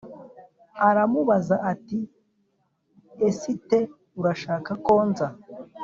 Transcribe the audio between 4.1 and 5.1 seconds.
urashaka ko